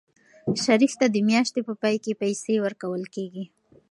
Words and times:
شریف 0.63 0.93
ته 0.99 1.05
د 1.09 1.15
میاشتې 1.29 1.61
په 1.67 1.73
پای 1.81 1.95
کې 2.03 2.19
پیسې 2.21 2.53
ورکول 2.65 3.03
کېږي. 3.15 3.45